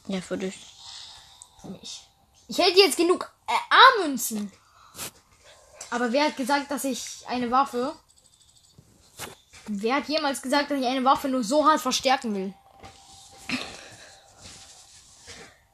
Ja, 0.06 0.22
für 0.22 0.38
dich. 0.38 0.56
Für 1.60 1.70
mich. 1.70 2.08
Ich 2.48 2.60
hätte 2.60 2.78
jetzt 2.78 2.98
genug 2.98 3.34
äh, 3.48 4.04
A-Münzen. 4.04 4.52
Aber 5.90 6.12
wer 6.12 6.26
hat 6.26 6.38
gesagt, 6.38 6.70
dass 6.70 6.84
ich 6.84 7.28
eine 7.28 7.50
Waffe. 7.50 7.96
Wer 9.66 9.96
hat 9.96 10.08
jemals 10.08 10.44
gesagt, 10.44 10.70
dass 10.70 10.80
ich 10.80 10.86
eine 10.86 11.04
Waffe 11.04 11.30
nur 11.30 11.44
so 11.44 11.66
hart 11.66 11.82
verstärken 11.82 12.36
will? 12.36 12.54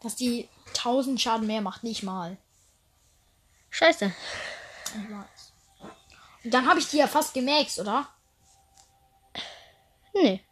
Dass 0.01 0.15
die 0.15 0.48
1000 0.67 1.20
Schaden 1.20 1.48
mehr 1.48 1.60
macht, 1.60 1.84
nicht 1.84 2.03
mal. 2.03 2.38
Scheiße. 3.72 4.05
Ich 4.86 5.12
weiß. 5.12 5.91
Und 6.46 6.53
dann 6.53 6.65
habe 6.65 6.79
ich 6.79 6.88
die 6.88 7.00
ja 7.00 7.08
fast 7.08 7.34
gemaxt, 7.34 7.77
oder? 7.79 8.08
Nee. 10.13 10.43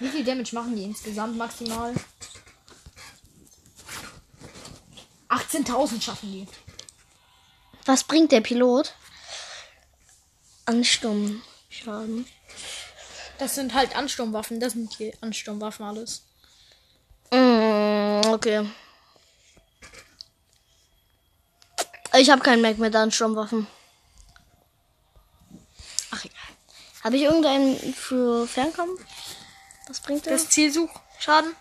Wie 0.00 0.08
viel 0.08 0.24
Damage 0.24 0.54
machen 0.54 0.76
die 0.76 0.84
insgesamt 0.84 1.36
maximal? 1.36 1.94
18.000 5.28 6.00
schaffen 6.00 6.32
die. 6.32 6.46
Was 7.84 8.04
bringt 8.04 8.30
der 8.32 8.40
Pilot? 8.40 8.94
Ansturmschaden. 10.66 12.26
Das 13.38 13.56
sind 13.56 13.74
halt 13.74 13.96
Ansturmwaffen. 13.96 14.60
Das 14.60 14.74
sind 14.74 14.96
die 14.98 15.12
Ansturmwaffen 15.20 15.84
alles. 15.84 16.22
Mm, 17.32 18.20
okay. 18.28 18.68
Ich 22.18 22.30
habe 22.30 22.42
keinen 22.42 22.62
Mac 22.62 22.78
mit 22.78 22.94
Ansturmwaffen. 22.94 23.66
Ach 26.10 26.24
egal. 26.24 26.36
Habe 27.02 27.16
ich 27.16 27.22
irgendeinen 27.22 27.94
für 27.94 28.46
Fernkampf? 28.46 29.00
Was 29.88 30.00
bringt 30.00 30.24
der? 30.26 30.34
Das 30.34 30.48
Zielsuchschaden. 30.48 31.54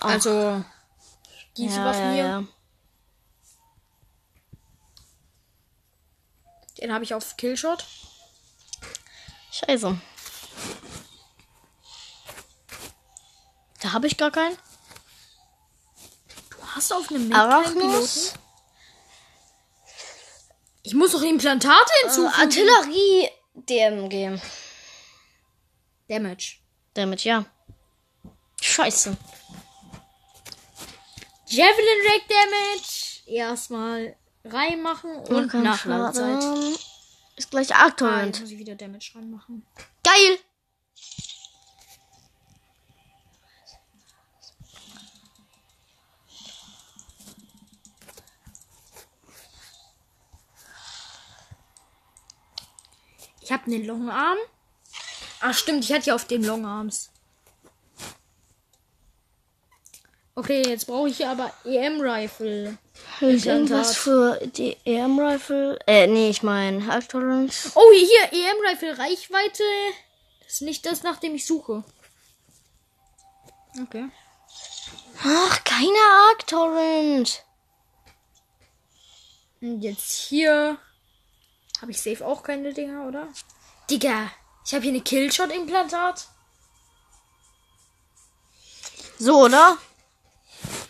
Also 0.00 0.64
diese 1.56 1.78
ja, 1.80 1.84
Waffen 1.84 2.02
ja, 2.02 2.12
hier. 2.12 2.24
ja. 2.24 2.44
Den 6.80 6.92
habe 6.92 7.02
ich 7.02 7.14
auf 7.14 7.36
Killshot. 7.36 7.84
Scheiße. 9.50 9.98
Da 13.80 13.92
habe 13.92 14.06
ich 14.06 14.16
gar 14.16 14.30
keinen. 14.30 14.56
Du 16.50 16.56
hast 16.74 16.92
auf 16.92 17.10
einem. 17.10 17.32
Arachnos. 17.32 18.34
Ich 20.84 20.94
muss 20.94 21.12
doch 21.12 21.22
Implantate 21.22 21.92
Äh, 22.02 22.06
hinzufügen. 22.06 23.28
DMG. 23.66 24.38
Damage. 26.08 26.56
Damit, 26.94 27.24
ja. 27.24 27.44
Scheiße. 28.60 29.16
Javelin 31.46 32.06
Rack 32.06 32.22
Damage. 32.28 33.22
Erstmal 33.26 34.16
reinmachen 34.44 35.16
und. 35.18 35.50
Schaden. 35.50 36.76
Ist 37.36 37.50
gleich 37.50 37.72
Ah, 37.74 37.84
Arctorrent. 37.84 38.36
jetzt 38.36 38.40
muss 38.40 38.50
ich 38.50 38.58
wieder 38.58 38.74
Damage 38.74 39.12
reinmachen. 39.14 39.64
Geil. 40.02 40.38
Ich 53.48 53.52
habe 53.52 53.64
einen 53.64 53.86
Long 53.86 54.10
Arm. 54.10 54.36
Ach 55.40 55.54
stimmt, 55.54 55.82
ich 55.82 55.90
hatte 55.90 56.08
ja 56.08 56.14
auf 56.14 56.26
dem 56.26 56.44
Long 56.44 56.66
Arms. 56.66 57.08
Okay, 60.34 60.62
jetzt 60.68 60.86
brauche 60.86 61.08
ich 61.08 61.16
hier 61.16 61.30
aber 61.30 61.50
EM-Rifle. 61.64 62.76
Irgendwas 63.22 63.46
Implantat. 63.46 63.96
für 63.96 64.46
die 64.48 64.76
EM-Rifle. 64.84 65.78
Äh, 65.86 66.08
nee, 66.08 66.28
ich 66.28 66.42
meine 66.42 66.92
Arc 66.92 67.08
Tolerance. 67.08 67.72
Oh, 67.74 67.90
hier, 67.90 68.38
EM-Rifle 68.38 68.98
Reichweite. 68.98 69.64
Das 70.44 70.52
ist 70.52 70.60
nicht 70.60 70.84
das, 70.84 71.02
nach 71.02 71.16
dem 71.16 71.34
ich 71.34 71.46
suche. 71.46 71.84
Okay. 73.80 74.10
Ach, 75.24 75.64
keine 75.64 75.98
Arc 76.28 76.46
Tolerance. 76.46 77.38
Und 79.62 79.80
jetzt 79.80 80.12
hier. 80.12 80.78
Habe 81.80 81.92
ich 81.92 82.02
safe 82.02 82.26
auch 82.26 82.42
keine 82.42 82.72
Dinger, 82.74 83.06
oder? 83.06 83.28
Digga, 83.88 84.30
ich 84.64 84.74
habe 84.74 84.82
hier 84.82 84.92
eine 84.92 85.02
Killshot-Implantat. 85.02 86.28
So, 89.18 89.44
oder? 89.44 89.78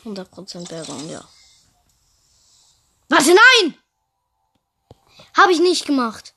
100% 0.05 0.69
Bergung, 0.69 1.09
ja. 1.09 1.27
Warte, 3.09 3.35
nein! 3.35 3.79
Habe 5.37 5.53
ich 5.53 5.61
nicht 5.61 5.87
gemacht. 5.87 6.35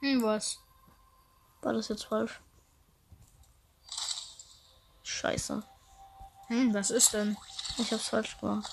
Hm, 0.00 0.22
was? 0.22 0.58
War 1.62 1.74
das 1.74 1.88
jetzt 1.88 2.04
falsch? 2.04 2.40
Scheiße. 5.02 5.62
Hm, 6.48 6.72
was 6.72 6.90
ist 6.90 7.12
denn? 7.12 7.36
Ich 7.78 7.92
hab's 7.92 8.08
falsch 8.08 8.38
gemacht. 8.38 8.70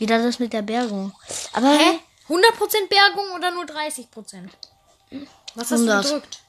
Wieder 0.00 0.20
das 0.22 0.38
mit 0.38 0.52
der 0.52 0.62
Bergung. 0.62 1.12
Aber 1.52 1.68
Hä? 1.78 2.00
100% 2.28 2.88
Bergung 2.88 3.30
oder 3.34 3.50
nur 3.50 3.64
30%? 3.64 4.48
Was 5.54 5.70
hast 5.70 5.72
100. 5.72 6.04
du 6.04 6.08
gedrückt? 6.08 6.42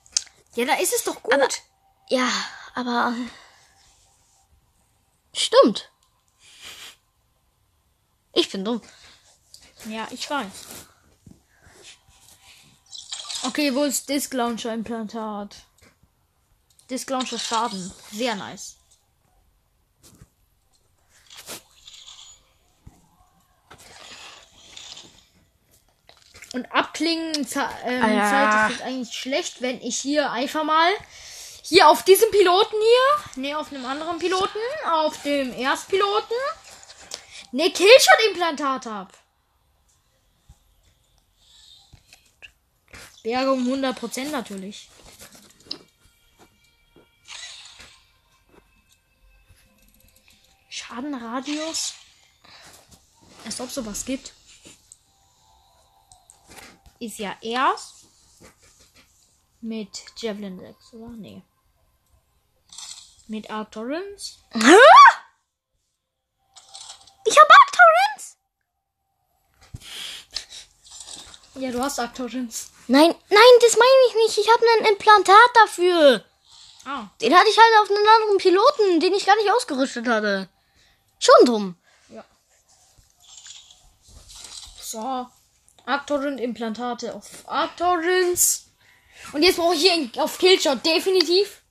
Ja, 0.55 0.65
da 0.65 0.73
ist 0.75 0.93
es 0.93 1.03
doch 1.03 1.21
gut. 1.21 1.33
Aber- 1.33 1.47
Ja, 2.09 2.29
aber. 2.75 3.13
Stimmt. 5.33 5.89
Ich 8.33 8.49
bin 8.49 8.63
dumm. 8.63 8.81
ja, 9.85 10.07
ich 10.11 10.29
weiß. 10.29 10.51
Okay, 13.43 13.73
wo 13.75 13.83
ist 13.83 14.07
Disk 14.07 14.33
Launcher 14.33 14.73
Implantat? 14.73 15.57
Disk 16.89 17.09
Launcher 17.09 17.39
Schaden. 17.39 17.91
Sehr 18.13 18.35
nice. 18.35 18.77
Und 26.53 26.65
abklingen 26.71 27.33
ähm, 27.85 28.03
Ah, 28.03 28.11
ja. 28.11 28.29
Zeit 28.29 28.71
ist 28.71 28.81
eigentlich 28.81 29.13
schlecht, 29.17 29.61
wenn 29.61 29.81
ich 29.81 29.97
hier 29.97 30.31
einfach 30.31 30.63
mal 30.63 30.91
hier 31.63 31.87
auf 31.87 32.03
diesem 32.03 32.29
Piloten 32.31 32.75
hier, 32.75 33.43
ne, 33.43 33.55
auf 33.55 33.71
einem 33.71 33.85
anderen 33.85 34.19
Piloten, 34.19 34.59
auf 34.85 35.21
dem 35.23 35.53
Erstpiloten, 35.53 36.35
ne 37.51 37.71
Killshot-Implantat 37.71 38.85
hab. 38.85 39.13
Bergung 43.23 43.59
100% 43.65 44.31
natürlich. 44.31 44.89
Schadenradius. 50.69 51.93
Als 53.45 53.61
ob 53.61 53.69
sowas 53.69 54.05
gibt. 54.05 54.33
Ist 57.01 57.17
ja 57.17 57.35
erst 57.41 58.05
mit 59.59 59.89
Javelin 60.17 60.59
6, 60.59 60.93
oder? 60.93 61.07
Nee. 61.07 61.41
Mit 63.27 63.49
Arc 63.49 63.71
Torrents. 63.71 64.37
Hä? 64.51 64.77
Ich 67.25 67.39
hab 67.39 67.49
Arc 67.49 67.71
Torrents! 67.71 68.37
Ja, 71.55 71.71
du 71.71 71.81
hast 71.81 71.99
Arc 71.99 72.13
Torrents. 72.13 72.69
Nein, 72.87 73.15
nein, 73.29 73.53
das 73.61 73.77
meine 73.77 74.01
ich 74.09 74.15
nicht. 74.15 74.37
Ich 74.37 74.53
habe 74.53 74.63
ein 74.77 74.93
Implantat 74.93 75.49
dafür. 75.55 76.23
Ah. 76.85 77.07
Den 77.19 77.35
hatte 77.35 77.49
ich 77.49 77.57
halt 77.57 77.81
auf 77.81 77.89
einen 77.89 78.07
anderen 78.07 78.37
Piloten, 78.37 78.99
den 78.99 79.15
ich 79.15 79.25
gar 79.25 79.37
nicht 79.37 79.51
ausgerüstet 79.51 80.07
hatte. 80.07 80.49
Schon 81.17 81.45
dumm. 81.45 81.75
So. 84.79 85.27
Arctorrent 85.85 86.39
Implantate 86.39 87.13
auf 87.15 87.47
Arctorrents. 87.47 88.67
Und 89.33 89.43
jetzt 89.43 89.57
brauche 89.57 89.75
ich 89.75 89.81
hier 89.81 90.23
auf 90.23 90.37
Killshot 90.37 90.85
definitiv 90.85 91.61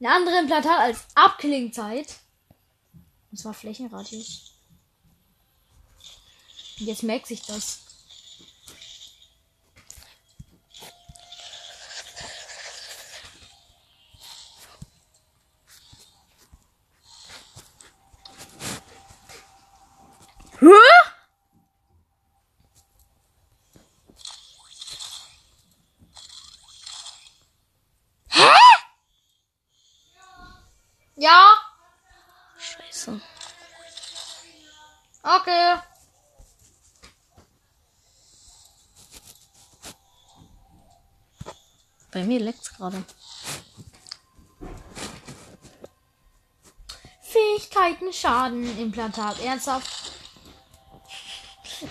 ein 0.00 0.06
anderes 0.06 0.40
Implantat 0.40 0.78
als 0.78 1.04
Abklingzeit. 1.14 2.16
Und 3.30 3.38
zwar 3.38 3.54
Flächenradius. 3.54 4.54
Und 6.80 6.86
jetzt 6.86 7.02
merkt 7.02 7.26
sich 7.26 7.42
das. 7.42 7.80
Hä? 28.28 28.50
Ja, 31.16 31.56
Scheiße. 32.58 33.20
okay. 35.22 35.76
Bei 42.20 42.26
mir 42.26 42.40
leckt's 42.40 42.74
gerade. 42.74 43.02
Fähigkeiten, 47.22 48.12
Schaden, 48.12 48.78
Implantat. 48.78 49.40
Ernsthaft? 49.40 50.12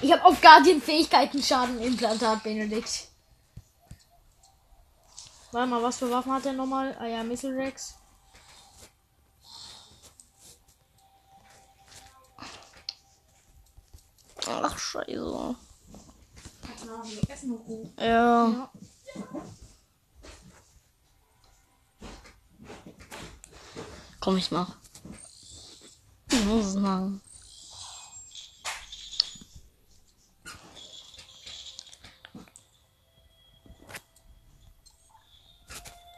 Ich 0.04 0.12
habe 0.12 0.24
auf 0.24 0.40
Guardian 0.40 0.80
Fähigkeiten, 0.80 1.42
Schaden, 1.42 1.82
Implantat, 1.82 2.44
Benedikt. 2.44 3.08
Warte 5.52 5.68
mal, 5.68 5.82
was 5.82 5.98
für 5.98 6.12
Waffen 6.12 6.32
hat 6.32 6.46
er 6.46 6.54
nochmal? 6.54 6.96
Ah 7.00 7.08
ja, 7.08 7.24
Missile 7.24 7.56
Rex. 7.58 7.96
Ach, 14.46 14.78
scheiße. 14.78 15.56
Hoch. 17.68 17.90
Ja. 17.98 18.70
Komm, 24.30 24.38
ich 24.38 24.52
mach. 24.52 24.76
Ich 26.32 26.46
muss 26.46 26.66
es 26.68 26.76
machen. 26.76 27.20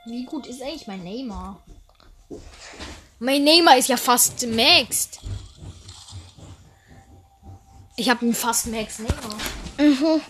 Wie 0.07 0.25
gut 0.25 0.45
ist 0.45 0.61
eigentlich 0.61 0.87
mein 0.87 1.05
Neymar? 1.05 1.63
Mein 3.19 3.45
Neymar 3.45 3.77
ist 3.77 3.87
ja 3.87 3.95
fast 3.95 4.45
maxed. 4.45 5.21
Ich 7.95 8.09
habe 8.09 8.23
einen 8.23 8.35
fast 8.35 8.67
max 8.67 8.99
Neymar. 8.99 9.37
Mhm. 9.77 10.21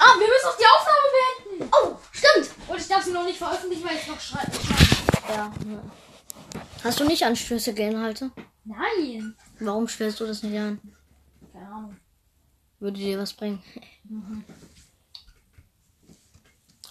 Ah, 0.00 0.14
wir 0.18 0.26
müssen 0.26 0.48
auch 0.48 0.58
die 0.58 0.66
Aufnahme 0.74 1.08
beenden. 1.14 1.72
Oh, 1.72 1.96
stimmt. 2.10 2.50
Und 2.66 2.80
ich 2.80 2.88
darf 2.88 3.04
sie 3.04 3.12
noch 3.12 3.24
nicht 3.24 3.38
veröffentlichen, 3.38 3.84
weil 3.84 3.96
ich 3.96 4.08
noch 4.08 4.20
schreibe. 4.20 4.50
Ja. 5.28 5.52
Hast 6.84 7.00
du 7.00 7.04
nicht 7.04 7.22
anstößige 7.22 7.82
Inhalte? 7.82 8.30
Nein. 8.64 9.34
Warum 9.58 9.88
stellst 9.88 10.20
du 10.20 10.26
das 10.26 10.42
nicht 10.42 10.58
an? 10.58 10.78
Keine 11.50 11.66
Ahnung. 11.66 11.96
Würde 12.78 12.98
dir 12.98 13.18
was 13.18 13.32
bringen. 13.32 13.62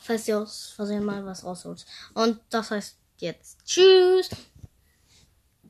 Falls 0.02 0.26
dir 0.26 0.40
aus 0.40 0.74
Versehen 0.76 1.06
mal 1.06 1.24
was 1.24 1.46
rausholst. 1.46 1.88
Und 2.16 2.40
das 2.50 2.72
heißt 2.72 2.98
jetzt 3.20 3.64
Tschüss. 3.66 4.32